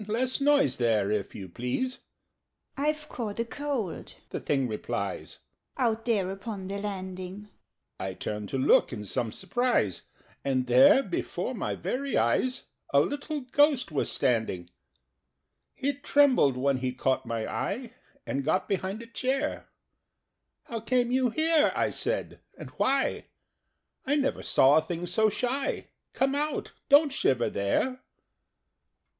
[0.07, 1.99] Less noise there, if you please!"
[2.75, 5.37] "I've caught a cold," the Thing replies,
[5.77, 7.49] "Out there upon the landing."
[7.99, 10.01] I turned to look in some surprise,
[10.43, 14.71] And there, before my very eyes, A little Ghost was standing!
[15.75, 17.93] He trembled when he caught my eye,
[18.25, 19.69] And got behind a chair.
[20.63, 23.25] "How came you here," I said, "and why?
[24.03, 25.89] I never saw a thing so shy.
[26.13, 26.71] Come out!
[26.89, 28.01] Don't shiver there!"